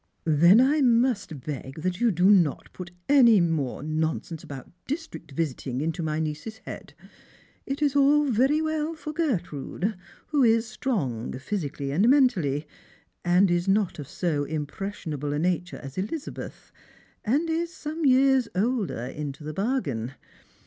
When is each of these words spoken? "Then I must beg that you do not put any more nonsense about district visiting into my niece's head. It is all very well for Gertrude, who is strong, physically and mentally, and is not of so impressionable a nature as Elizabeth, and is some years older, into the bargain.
"Then 0.25 0.59
I 0.59 0.81
must 0.81 1.41
beg 1.41 1.83
that 1.83 2.01
you 2.01 2.09
do 2.09 2.27
not 2.31 2.73
put 2.73 2.89
any 3.07 3.39
more 3.39 3.83
nonsense 3.83 4.43
about 4.43 4.71
district 4.87 5.29
visiting 5.29 5.79
into 5.79 6.01
my 6.01 6.19
niece's 6.19 6.57
head. 6.65 6.95
It 7.67 7.83
is 7.83 7.95
all 7.95 8.25
very 8.25 8.63
well 8.63 8.95
for 8.95 9.13
Gertrude, 9.13 9.95
who 10.29 10.41
is 10.43 10.65
strong, 10.67 11.31
physically 11.33 11.91
and 11.91 12.09
mentally, 12.09 12.65
and 13.23 13.51
is 13.51 13.67
not 13.67 13.99
of 13.99 14.07
so 14.07 14.43
impressionable 14.43 15.33
a 15.33 15.37
nature 15.37 15.77
as 15.77 15.99
Elizabeth, 15.99 16.71
and 17.23 17.47
is 17.47 17.71
some 17.71 18.03
years 18.03 18.47
older, 18.55 19.01
into 19.01 19.43
the 19.43 19.53
bargain. 19.53 20.13